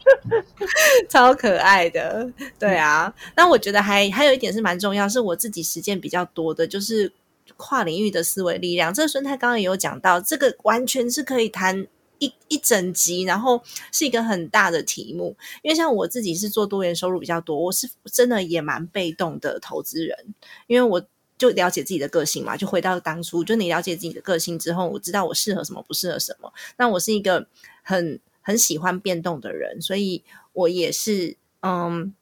[1.09, 3.13] 超可爱的，对啊。
[3.35, 7.13] 那我觉得还还有一点是蛮重要，是我自己实践比较多的，就是
[7.57, 8.95] 跨领域的思维力量。
[8.95, 11.87] 这个孙太刚刚也有讲到，这个完全是可以谈
[12.19, 15.37] 一一整集，然后是一个很大的题目。
[15.63, 20.35] 因为像我自己是做多元收入比较多，我是真的也蛮被动的投资人，
[20.67, 21.07] 因为我。
[21.39, 26.51] 就了解自己的个性嘛，就回到当初，就你了解自己的个性之后，我知道我适合什么，不适合什么。
[26.79, 27.47] 那我是一个
[27.83, 30.25] 很很喜欢变动的人，所以
[30.55, 32.15] 我也是嗯，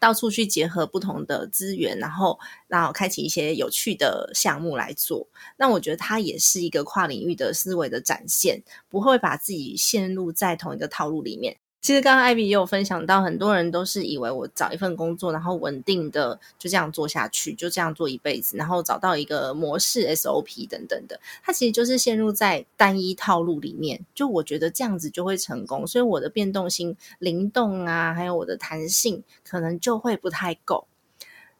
[0.00, 5.28] 到处去结合不同的资源，然后然后开启一些有趣的项目来做。
[5.56, 11.59] 那我觉得它也是一个跨领域的思维的展现，不会把自己陷入在同一个套路里面。
[11.80, 24.04] 其实刚刚艾比也有分享到，很多人都是以为我找一份工作，然后稳定的就这样做下去，就这样做一辈子，然后找到一个模式 SOP 等等的，它其实就是陷入在单一套路里面。
[24.14, 30.86] 就我觉得这样子就会成功，所以我的变动性、灵动啊，还有我的弹性，可能就会不太够。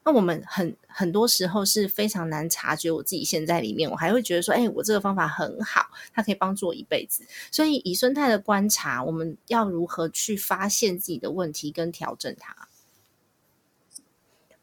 [0.03, 7.23] 那我们很很多时候是非常难察觉我自己现在里面，我还会觉得说，哎，我这个方法很好，它可以帮助我一辈子。
[7.51, 12.55] 所以以生态的观察，我们要如何去发现自己的问题跟调整它？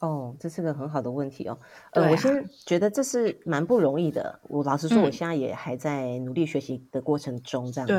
[0.01, 1.59] 哦，这是个很好的问题哦。
[1.90, 4.38] 呃，我先觉得这是蛮不容易的。
[4.44, 7.94] 我老实说，我嗯现在也还在努力学习的过程中，这样子。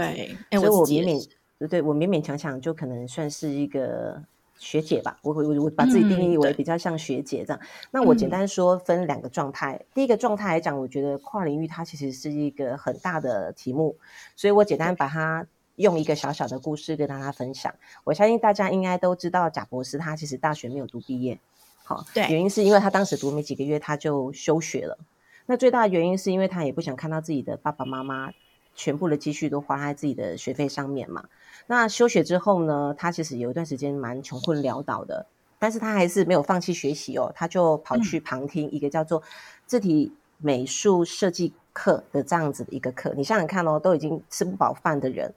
[0.58, 4.24] 所以我勉勉对，我勉勉强强就可能算是一个
[4.60, 5.18] 学姐吧。
[5.24, 7.60] 我我我我把自己定义为比较像学姐这样。
[7.90, 9.82] 那我简嗯单说分两个状态。
[9.96, 13.96] 第一个状态来讲，我觉得跨领域它其实是一个很大的题目，
[14.36, 17.74] 所以我简单把它用一个小小的故事跟大家分享。
[18.04, 21.40] 我相信大家应该都知道，贾博士他其实大学没有读毕业。
[21.84, 24.98] 好，对原因是因为他当时读没几个月他就休学了。
[25.46, 28.32] 那最大的原因是因为他也不想看到自己的爸爸妈妈
[28.76, 31.26] 全部的积蓄都花在自己的学费上面嘛。
[31.72, 35.28] 那休学之后呢，他其实有一段时间蛮穷困潦倒的，
[35.60, 39.22] 但是他还是没有放弃学习哦，他就跑去旁听一个叫做
[39.68, 43.14] 字体美术设计课的这样子的一个课。
[43.16, 45.32] 你想想看哦，都已经吃不饱饭的人。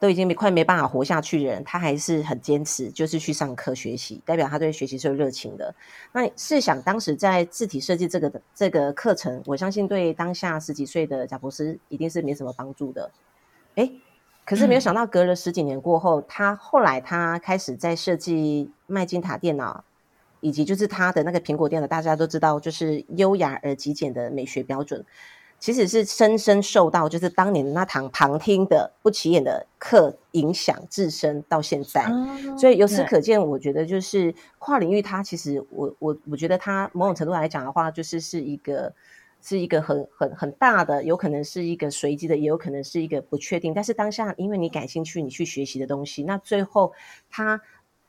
[0.00, 5.74] 都已经没快没办法活下去的人，他还是很坚持，就是去上课学习，代表他对学习是有热情的。
[6.12, 13.10] 那你试想，当时在字体设计这个的这个课程，我相信对当下十几岁的贾博士一定是没什么帮助的。
[13.74, 13.92] 诶，
[14.48, 19.84] 可是没有想到，隔了十几年过后，他后来他开始在设计麦金塔电脑，
[20.40, 25.04] 以及就是他的那个苹果电脑，大家都知道，就是优雅而极简的美学标准。
[25.58, 32.10] 其实是深深受到就是当年那堂旁听的不起眼的课影响，至深到现在。
[32.56, 38.94] 所以由此可见，我觉得就是跨领域，它其实我我我觉得它某种程度来讲的话，就是是一个
[39.40, 43.72] 是一个很很很大的，有可能是一个随机的，也有可能是一个不确定。
[43.72, 46.92] 但是当下因为你感兴趣，你去学习的东西，那最后
[47.30, 47.60] 它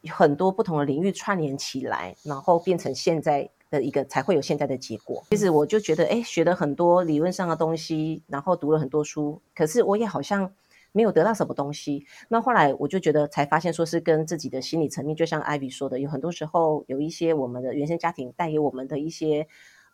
[0.10, 5.24] 很多不同的领域串联起来，然后变成现在的一个才会有现在的结果。
[5.30, 10.52] 其实我就觉得，哎，学了很多理论上的东西，然后读了很多书，可是我也好像
[10.92, 12.06] 没有得到什么东西。
[12.28, 19.48] 那后来我就觉得，才发现说是跟自己的心理层面，就像 Ivy 说的，有很多时候有一些我们的原生家庭带给我们的一些。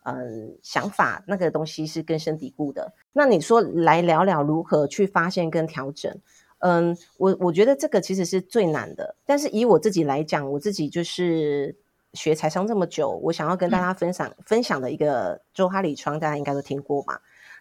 [0.06, 2.92] 嗯，想法那个东西是根深蒂固的。
[3.12, 6.16] 那你说来聊聊如何去发现跟调整？
[6.60, 9.16] 嗯，我我觉得这个其实是最难的。
[9.24, 11.74] 但是以我自己来讲，我自己就是
[12.12, 17.18] 学财商这么久，我想要跟大家分享、分享的一个周哈里窗，大家应该都听过嘛。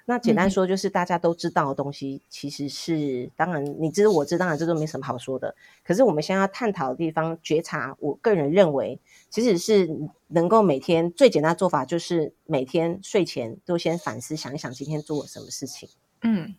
[0.07, 5.55] 那简单说，就是大家都知道的东西，其实是当然你知我知，当然这都没什么好说的。
[5.83, 8.99] 可是我们现在要探讨的地方，觉察，我个人认为，
[9.35, 9.89] 其实是
[10.29, 15.89] 能够每天最简单的做法，就是每天睡前都先反思，想一想今天做了什么事情。
[16.21, 16.55] 嗯，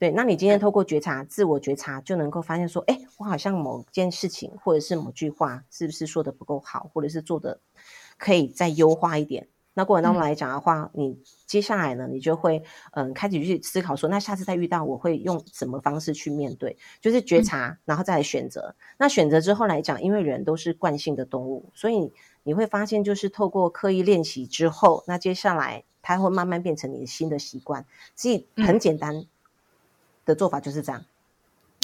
[0.00, 0.10] 对。
[0.10, 7.60] 那你今天透过觉察、自我觉察，就能够发现说，哎，我好像某件事情，或者是某句话，是不是说的不够好，或者是做的
[8.16, 9.46] 可以再优化一点？
[9.78, 16.76] 那过程当中来讲的话，你接下来呢，你就会嗯开始去思考说，那下次再遇到我会用什么方式去面对？
[17.00, 18.74] 就是觉察，然后再来选择。
[18.96, 22.12] 那选择之后来讲，因为人都是惯性的动物，所以
[22.42, 27.86] 你会发现，就是透过刻意练习之后，那接下来它会慢慢变成你的新的习惯。
[28.16, 29.26] 所以很简单
[30.24, 31.04] 的做法就是这样。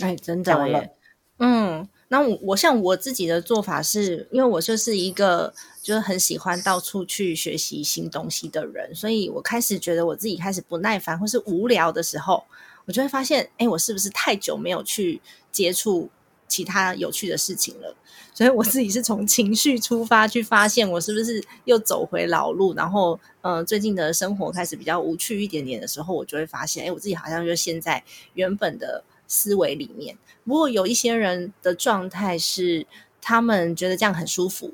[0.02, 0.92] 哎，真的耶。
[1.38, 12.44] 嗯，那我我像我自己的做法是，因为我就是一个就是很喜欢到处去学习新东西的人，所以我开始觉得我自己开始不耐烦或是无聊的时候，
[12.84, 16.08] 我就会发现，哎，我是不是太久没有去接触
[16.46, 17.96] 其他有趣的事情了？
[18.32, 22.72] 所以我自己是从情绪出发去发现，我是不是又走回老路？
[22.74, 29.02] 然后，嗯，最近的生活开始比较无趣一点点的时候，我就会发现，哎，我自己好像就现在原本的。
[29.34, 32.86] 思维里面，不过有一些人的状态是，
[33.20, 34.70] 他们觉得这样很舒服，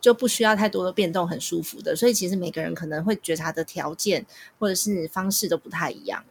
[0.00, 1.94] 就不需要太多的变动，很舒服的。
[1.94, 4.26] 所以其实每个人可能会觉察的条件
[4.58, 6.24] 或者是方式都不太一样。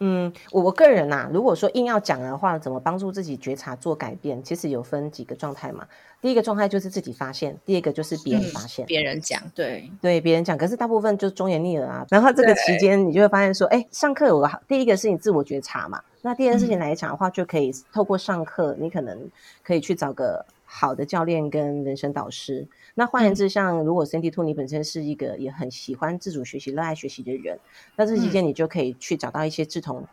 [0.00, 5.86] 嗯，我我个人呐，如果说硬要讲的话，怎么帮助自己觉察做改变，其实有分几个状态嘛。
[6.20, 10.56] 第一个状态就是自己发现，第二个就是别人发现，别人讲，对对，别人讲。
[10.56, 12.06] 可是大部分就是忠言逆耳啊。
[12.10, 16.00] 然后这个期间，你就会发现说，哎，上课有个好，第一个是你自我觉察嘛。
[16.28, 19.30] 那第二件事情来讲的话，就可以透过上课，你可能
[19.64, 22.68] 可以去找个好的教练跟人生导师。
[22.94, 27.58] 那换言之，像如果 Cindy Two 你本身是一个也很喜欢自主学习、热爱学习的人，
[27.96, 30.04] 那这期间你就可以去找到一些志同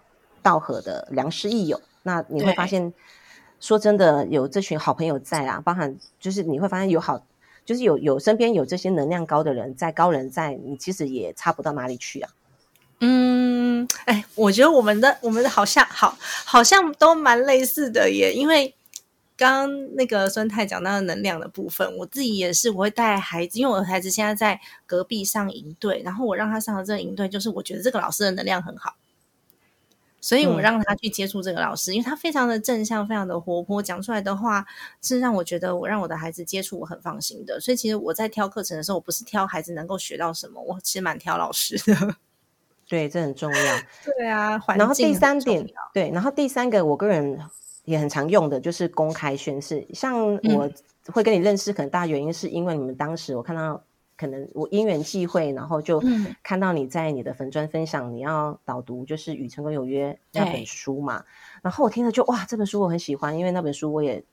[0.41, 1.81] 道合的良师益友。
[2.03, 2.93] 那你会发现。
[3.61, 7.25] 说真的，有这群好朋友在啊，包含就是你会发现有好，
[7.63, 12.29] 就是有有身边有这些能量高的人在，高人在，你其实也差不到哪里去啊。
[12.99, 18.73] 嗯，哎，我觉得我们的我们的好像好好像都蛮类似的耶，因为
[19.37, 28.95] 刚刚那个孙太讲到的能量的部分，我自己也是，我会带孩子，因为我的孩子现在在隔壁上营队，然后我让他上的这个营队，就是我觉得这个老师的能量很好。
[30.21, 34.65] 所以我让他去接触这个老师，因为他非常的正向，非常的活泼，讲出来的话
[35.03, 37.59] 是让我觉得我让我的孩子接触我很放心的。
[37.59, 42.15] 所以其实我在挑课程的时候，我不是挑孩子能够学到什么，我其实蛮挑老师的。
[42.87, 43.59] 对，这很重要。
[44.17, 47.39] 对啊，然后第三点，对，然后第三个我个人
[47.83, 49.85] 也很常用的就是公开宣誓。
[49.93, 50.69] 像我
[51.11, 53.81] 会跟你认识，很大原因是因为你们当时我看到。
[54.17, 56.01] 可能我因缘际会，然后就
[56.41, 61.21] 看到你在你的粉砖分享，你要导读就是《与成功有约》那本书嘛。
[61.61, 64.23] 然后我听了就哇，这本书我很喜欢，因为那本书我也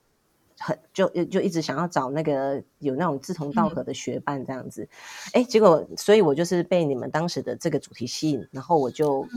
[0.57, 4.87] 很就就一直想要找那个有那种志同道合的学伴这样子。
[5.33, 9.27] 哎，结果所以我就是被你们当时的这个主题吸引，然后我就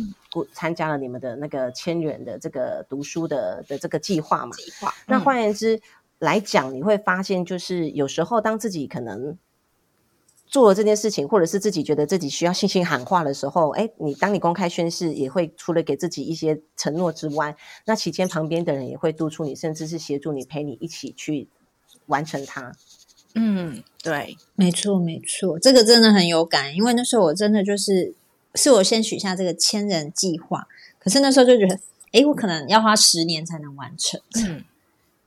[0.52, 4.52] 参加了你们的那个千元的这个读书的的这个计划嘛。
[4.56, 4.92] 计划。
[5.06, 5.80] 那换言之
[6.18, 9.36] 来讲，你会发现就是有时候当自己可能。
[10.56, 21.46] 做了这件事情，或者是自己觉得自己需要信心喊话的时候，哎，你当你公开宣誓，也会除了给自己一些承诺之外，那期间旁边的人也会督促你，甚至是协助你，陪你一起去
[22.06, 22.72] 完成它。
[23.34, 28.14] 嗯，对，没错，没错，这个真的很有感，因为那时候我真的就是
[28.54, 30.66] 是我先许下这个千人计划，
[30.98, 31.78] 可是那时候就觉得，
[32.12, 34.64] 哎，我可能要花十年才能完成，嗯，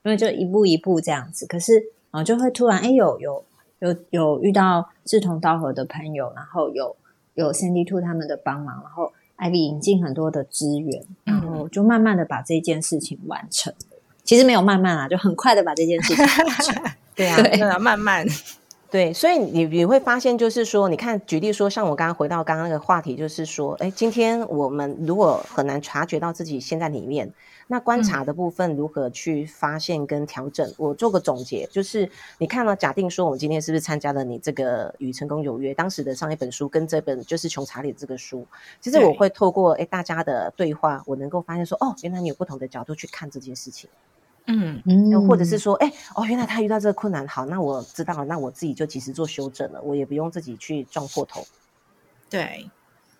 [0.01, 3.45] 因为就一步一步这样子，可是啊，就会突然，哎，有有。
[3.79, 6.95] 有有遇到志同道合的朋友，然后有
[7.33, 13.73] 有 Cindy Two 他们的帮忙，然后 Ivy 引进很多的资源，然后就慢慢的把这件事情完成。
[14.23, 16.83] 其实没有慢慢啊，就很快的把这件事情完成。
[17.15, 18.25] 对啊，对啊，慢慢。
[18.91, 27.31] 对，所以你你会发现，就是说，你看，举例说，像我刚刚回到刚刚那个话题，就是说，哎，今天我们如果很难察觉到自己现在里面。
[27.71, 30.73] 那观察的部分如何去发现跟调整？
[30.75, 32.09] 我做个总结，就是
[32.39, 38.43] 你看了，假定说我们今天是不是参加了你这个与成功有约当时的上一本书，跟这本就是穷查理这个书，
[38.81, 43.87] 其实我会透过哎大家的对话，我能够发现说，哦，原来你有不同的角度去看这件事情，
[44.47, 44.81] 嗯。
[44.85, 51.45] 嗯，或者是说，哎哦，原来他遇到这个困难，好，那我知道了，那我自己就及时做修正了，我也不用自己去撞破头。
[52.31, 52.67] 对，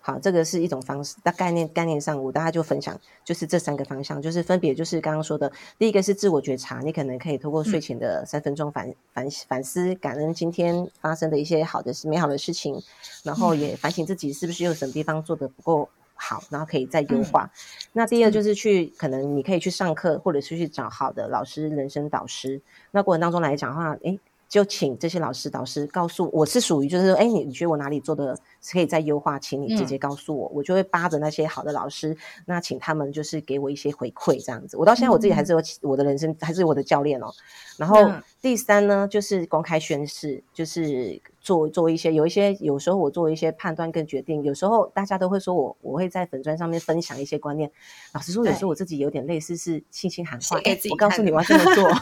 [0.02, 1.14] 好，这个是一种方式。
[1.22, 12.82] 大概念概念上，我大家就分享，就是这三个方向，就是分别就是刚刚说的，第一个是自我觉察，你可能可以通过睡前的三分钟反反反思、感恩今天发生的一些好的事、美好的事情，
[13.22, 17.50] 然后也反省自己是不是有什么地方做的不够好，然后可以再优化。
[17.92, 22.60] 那第二就是去，可能你可以去上课，或者是去找好的老师、人生导师。
[22.90, 24.18] 那过程当中来讲的话，诶。
[24.50, 28.36] 就请这些老师导师告诉我是属于就是说，哎，你你觉得我哪里做的
[28.72, 34.76] 可以再优化，请你直接告诉我，我就会扒着那些好的老师，那请他们就是给我一些回馈这样子。
[34.76, 37.32] 我到现在我自己还是有我的人生，还是我的教练哦。
[37.78, 38.10] 然后
[38.42, 47.70] 第三呢，就是公开宣誓，就是做做一些有一些有时候我做一些判断跟决定，有时候大家都会说我我会在粉砖上面分享一些观念。
[48.12, 51.90] 老实说，有时候我自己有点类似是信心喊话，我告诉你我要这么做。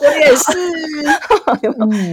[0.00, 1.02] 我也是，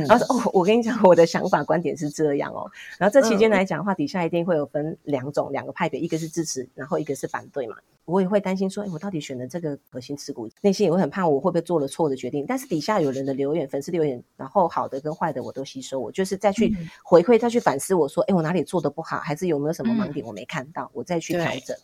[0.08, 2.70] 然后说哦，我跟你讲，我的想法观点是这样哦。
[2.98, 7.76] 然后这期间来讲的话，底下一定会有分两种两个派别，一个是支持，然后一个是反对嘛。
[8.06, 12.46] 我也会担心说，哎，我到底选的这个核心持股，内心也会很怕我会不会做了错的决定。
[12.48, 16.74] 但是底下有人的留言，粉丝留言，然后好的跟坏的我都吸收，我就是再去
[17.04, 21.76] 回馈，再去反思，我说，哎，我哪里做的不好，还是有没有什么盲点我没看到，我再去调整。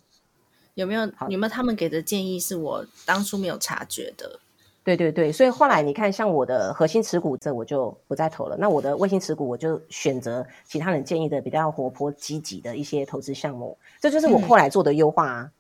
[0.75, 4.39] 有没有有没有他们给的建议是我当初没有察觉的？
[4.84, 8.57] 对对对，所以后来你看，像我的核心持股，这我就不再投了。
[8.57, 13.77] 那我的卫星持股，我就选择其他人建议的比较活泼积极的一些投资项目。
[14.01, 15.51] 这就是我后来做的优化啊。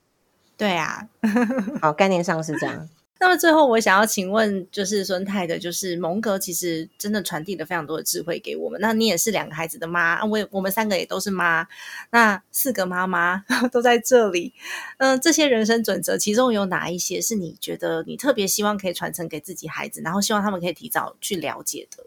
[0.57, 1.07] 对啊，
[1.81, 2.89] 好，概念上是这样。
[3.19, 8.81] 那么最后，我想要请问，就是孙太的，就是蒙格，其实真的传递了非常多的智慧给我们。
[8.81, 11.65] 那你也是两个孩子的妈，我我们三个也都是妈，
[12.11, 14.53] 那四个妈妈 都在这里。
[14.97, 22.05] 嗯，这些人生准则，其中有哪一些是你觉得你特别希望可以传承给自己孩子，然后希望他们可以提早去了解的？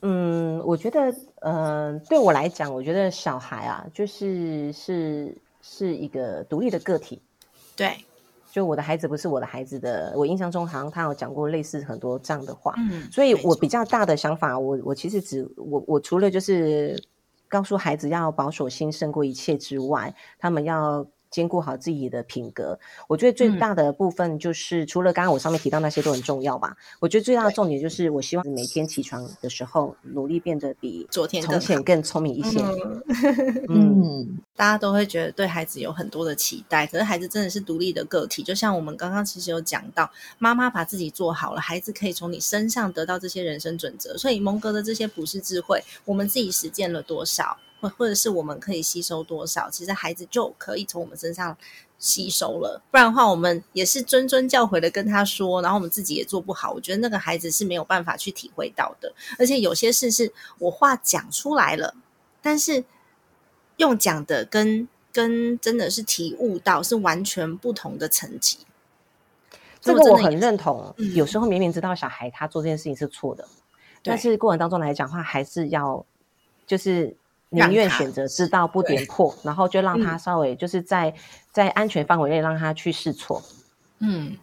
[0.00, 7.20] 嗯，我觉得，呃，对我来讲，我觉得小孩啊，就是是是一个独立的个体，
[7.76, 8.02] 对。
[8.52, 17.02] 就我的孩子不是我的孩子的，我印象中好像他有讲过类似很多这样的话，嗯，所以我比较大的想法，我我其实只我我除了就是
[17.48, 21.06] 告诉孩子要保守心胜过一切之外，他们要。
[21.32, 22.78] 兼顾好自己的品格，
[23.08, 26.76] 我觉得最大的部分就是，除了刚刚我上面提到那些都很重要吧。
[27.00, 32.60] 我觉得最大的重点就是，我希望每天起床的时候，努力变得比昨天从前更聪明一些。
[33.70, 38.42] 嗯，大家都会觉得对孩子有很多的期待，可是孩子真的是独立的个体。
[38.42, 44.18] 就像我们刚刚其实有讲到，妈妈把自己做好了，孩子可以从你身上得到这些人生准则。
[44.18, 47.56] 所以蒙格的这些普世智慧，我们自己实践了多少？
[47.82, 51.56] 或或者是我们可以吸收多少，其实孩子就可以从我们身上
[51.98, 52.80] 吸收了。
[52.92, 56.70] 不然的话，我们也是谆谆教诲的跟他说，然后我们自己也做不好。
[56.70, 59.12] 我觉得那个孩子是没有办法去体会到的。
[59.36, 61.94] 而且有些事是我话讲出来了，
[62.40, 62.84] 但是
[63.78, 68.58] 用讲的跟跟真的是体悟到是完全不同的层级。
[69.80, 70.94] 这个我很认同。
[71.14, 73.48] 有时候明明知道小孩他做这件事情是错的，
[74.04, 76.06] 但是过程当中来讲话，还是要
[76.64, 77.16] 就是。
[77.52, 81.14] 宁愿选择知道不点破，然后就让他稍微就是在
[81.52, 83.42] 在安全范围内让他去试错，
[83.98, 84.34] 嗯，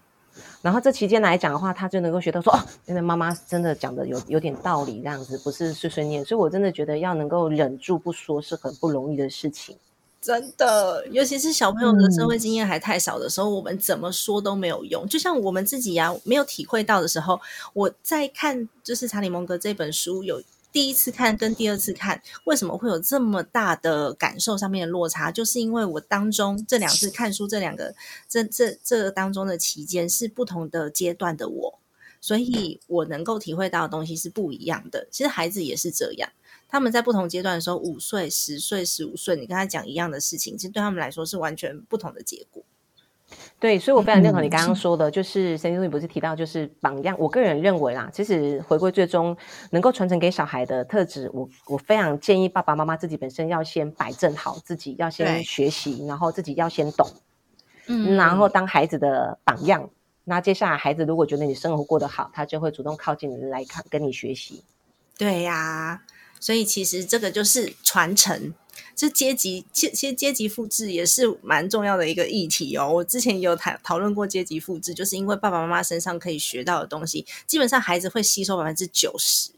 [0.61, 9.75] 然后这期间来讲的话，他就能够学到说哦，原来妈妈真的讲的有有点道理，这样子不是碎碎念，所以我真的觉得要能够忍住不说是很不容易的事情，
[10.21, 15.07] 真的，尤其是小朋友的社会经验还太少的时候，我们怎么说都没有用。
[15.07, 17.41] 就像我们自己呀，没有体会到的时候，
[17.73, 20.39] 我在看就是查理蒙格这本书有。
[20.71, 25.31] 第一次看跟第二次看，为什么会有这么大的感受上面的落差？
[25.31, 27.95] 就是因为我当中这两次看书，这两个
[28.27, 31.79] 这这这当中的期间是不同的阶段的我，
[32.21, 35.07] 所以我能够体会到的东西是不一样的。
[35.09, 36.29] 其实孩子也是这样，
[36.67, 42.63] 他们在不同阶段的时候，五岁、十岁、十五岁，你跟他讲一样的事情，其实对他们来说是完全不同的结果。
[43.59, 47.15] 对，所以我非常认同你刚刚说的，就是神经不是提到就是榜样。
[47.19, 49.35] 我个人认为啦，其实回归最终
[49.71, 57.09] 能够传承给小孩的特质，我我非常建议爸爸妈妈自己本身要先摆正好自己，要先学习，然后自己要先懂，
[57.87, 59.89] 嗯，然后当孩子的榜样。
[60.23, 64.63] 那接下来孩子如果觉得你生活过得好，他就会主动靠近你来看跟你学习。
[65.17, 66.01] 对呀，
[66.39, 68.53] 所以其实这个就是传承。
[68.99, 72.91] 这阶级，其其实阶级复制也是蛮重要的一个议题哦。
[72.95, 79.51] 我之前也有谈讨论过阶级复制，就是因为爸爸妈妈身上可以学到的东西，基本上孩子会吸收百分之九十。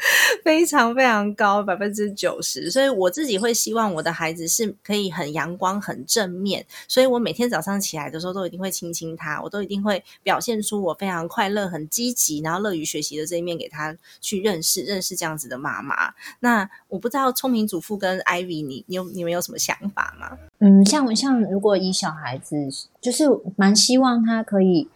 [0.44, 2.70] 非常非常高，百分之九十。
[2.70, 6.64] 所以我自己会希望我的孩子是可以很阳光、很正面。
[6.88, 16.14] 所以我每天早上起来的时候，都一定会亲亲他，我都一定会表现出我非常快乐、很积极，然后乐于学习的这一面给他去认识、认识这样子的妈妈。
[16.40, 20.38] 那我不知道聪明主妇跟 Ivy，你你有你们有什么想法吗？
[20.60, 22.56] 嗯，像像如果以小孩子，
[23.00, 23.24] 就是
[23.56, 24.88] 蛮希望他可以，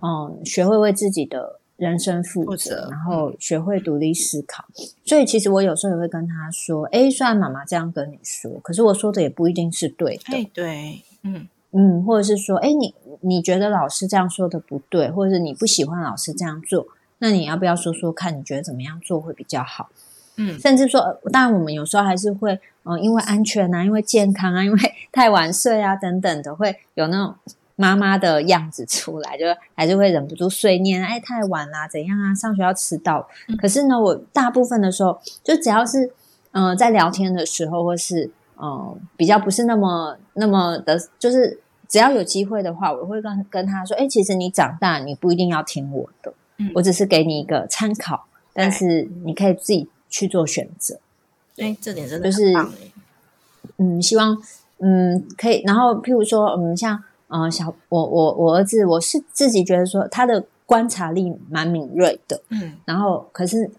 [0.00, 1.59] 嗯，学会为自己的。
[1.80, 4.66] 人生负责，然后学会独立思考。
[5.02, 16.86] 所以，其实我有时候也会跟他说：“哎，虽然妈妈这样跟你说，可是我说的也不一定是对的。”哎，对，嗯嗯，或者是说：“哎，你你觉得老师这样说的不对，或者是你不喜欢老师这样做，
[17.18, 18.38] 那你要不要说说看？
[18.38, 19.88] 你觉得怎么样做会比较好？”
[20.36, 24.78] 嗯，甚至说，当然我们有时候还是会，嗯，因为安全啊，因为健康啊，因为
[25.10, 27.34] 太晚睡啊等等的，会有那种。
[27.80, 32.34] 妈妈的样子出来，就还是会忍不住碎念，哎，太晚啦，怎样啊？
[32.34, 33.26] 上学要迟到。
[33.58, 36.12] 可是呢，我大部分的时候，就只要是
[36.52, 41.58] 嗯，在聊天的时候，或是嗯，比较不是那么那么的，就是
[41.88, 46.34] 只要有机会的话，我会跟跟他说，哎，其实你长大，你不一定要听我的，
[46.74, 51.00] 我只是给你一个参考，但是你可以自己去做选择。
[51.56, 52.52] 哎，这点真的就是
[53.78, 54.36] 嗯，希望
[54.80, 57.02] 嗯可以，然后譬如说嗯，像。
[57.32, 63.70] 嗯，小我我我儿子，我是自己觉得说他的观察力蛮敏锐的，嗯，然后可是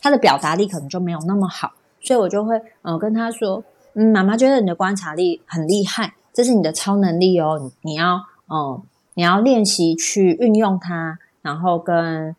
[0.00, 3.62] 他的表达力可能就没有那么好，所以我就会嗯跟他说，
[3.94, 8.82] 嗯，妈妈觉得你的观察力很厉害，这是你的超能力哦，你你要嗯
[9.14, 12.34] 你要练习去运用它，然后跟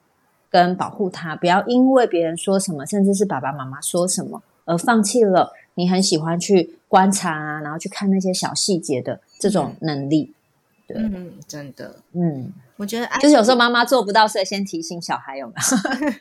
[0.49, 10.33] 跟保护它，不要因为别人说什么，甚至是爸爸妈妈说什么而放弃了你很喜欢去观察啊，然后去看那些小细节的这种能力。
[10.95, 16.11] 嗯，真的，嗯，我觉得就是有时候妈妈做不到，所以先提醒小孩有没有？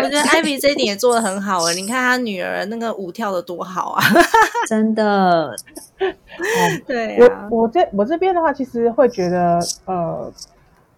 [0.04, 4.02] 我觉得艾比这一点也做的很好哎，你看他女儿那个舞跳的多好啊，
[4.66, 5.54] 真的。
[6.86, 7.18] 对
[7.50, 10.32] 我我这我这边的话，其实会觉得，呃，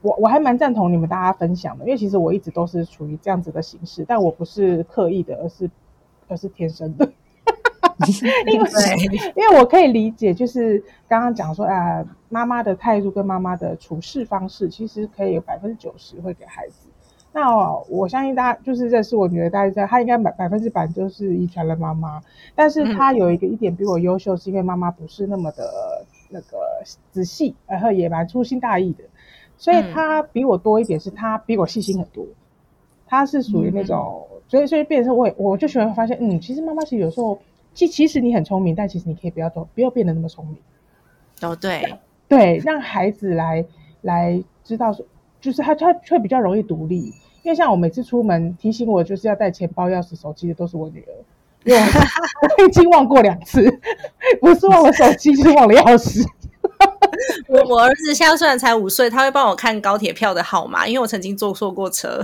[0.02, 5.68] 我我还蛮赞同你们大家分享的，因为其实我一直都是处于这样子的形式，但我不是刻意的，而是
[6.28, 7.10] 而是天生的。
[8.46, 8.70] 因为
[9.34, 16.88] 因为我可以理解，就是刚刚讲说啊，妈妈的态度跟妈妈的处事方式，其实可以有百分之九十会给孩子。
[17.30, 17.54] 那
[17.90, 22.22] 我相信大家就是这是我女儿，大家知道她应该百百分之百就是遗传了妈妈。
[22.54, 26.56] 但是她有一个一点比我优秀，是因为妈妈不是那么的那个
[27.10, 29.04] 仔细，然后也蛮粗心大意的，
[29.58, 32.24] 所以她比我多一点，是她比我细心很多。
[33.06, 37.38] 她是属于那种，所以所以变成我我就喜欢发现，嗯，其实妈妈其实有时候。
[37.74, 40.58] 其其实你很聪明，但其实你可以不要做，不要变得那么聪明。
[41.40, 41.82] 哦，对
[42.32, 43.62] 对，让孩子来
[44.00, 45.04] 来知道说，
[45.38, 47.12] 就是他他会比较容易独立。
[47.42, 51.12] 因为像我每次出门提醒我就是要带钱包、钥匙、手机的都是我女儿，
[51.64, 51.82] 因为
[52.56, 53.70] 我 已经忘过两次，
[54.40, 56.26] 不是忘了手机，就是忘了钥匙。
[57.48, 62.22] 我我儿子现在虽然才五岁，他会帮我看高铁票的号码，因为我曾经坐错过车。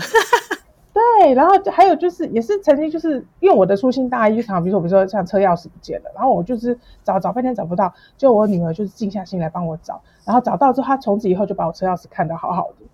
[1.21, 12.87] 对，然后还有就是，也是曾经就是因为我的粗心大意，就常比如说，比如说像车钥匙不见了，然后我就是找找半天找不到，就我女儿就是静下心来帮我找，然后找到之后，她从此以后就把我车钥匙看得好好的。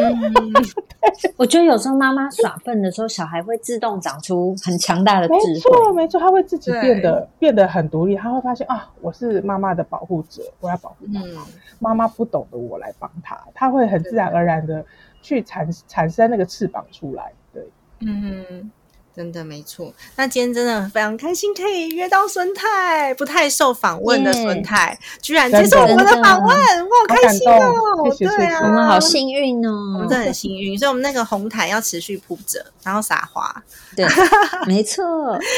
[0.00, 0.32] 嗯，
[1.36, 5.40] 我觉得有时候妈妈耍笨的时候，小孩会自动长出很强大的智慧。
[5.40, 11.46] 没错，没错，他会自己变得变得很独立，他会发现啊，我是妈妈的保护者，我要保护妈妈，
[11.80, 14.84] 妈妈不懂的我来帮他，他会很自然而然的
[15.22, 17.32] 去产产生那个翅膀出来。
[18.00, 18.70] 嗯，
[19.16, 19.92] 真的没错。
[20.16, 28.16] 那今天真的非常开心，可以约到孙太，不太受访问的孙太，居然接受我们的访问，我好开心哦！
[28.18, 30.78] 对啊，我们好幸运哦，我们真的很幸运。
[30.78, 33.62] 所以，我们那个红毯要持续铺着，然后撒花。
[33.96, 34.06] 对，
[34.66, 35.04] 没错，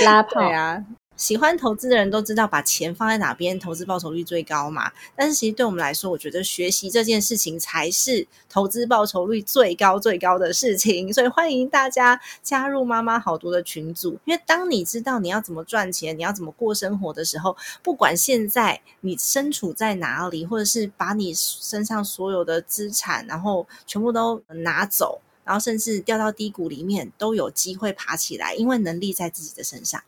[0.04, 0.82] 拉 炮啊。
[1.20, 4.90] 喜欢投资的人都知道，把钱放在哪边，投资报酬率最高嘛。
[5.14, 11.12] 但是其实对我们来说，我觉得学习这件事情才是投资报酬率最高最高的事情。
[11.12, 30.02] 所以欢迎大家加入妈妈好多的群组，因为当你知道你要怎么赚钱，你要怎么过生活的时候，不管现在你身处在哪里，或者是把你身上所有的资产，然后全部都拿走，然后甚至掉到低谷里面，都有机会爬起来，因为能力在自己的身上。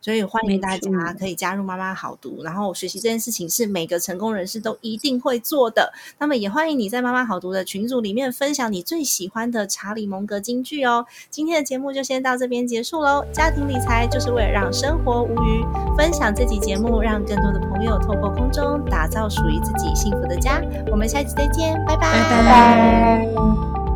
[0.00, 5.92] 所以欢迎大家可以加入妈妈好读，然后学习这件事情是每个成功人士都一定会做的。
[6.18, 11.06] 那么也欢迎你在妈妈好读的群组里面分享你最喜欢的查理蒙格金句哦。
[11.30, 13.24] 今天的节目就先到这边结束喽。
[13.32, 15.64] 家庭理财就是为了让生活无虞，
[15.96, 20.62] 分享这集节目，让更多的朋友透过空中打造属于自己幸福的家。
[20.90, 23.87] 我们下期再见，拜拜拜拜。